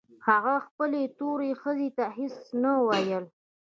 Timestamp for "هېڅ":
2.17-2.37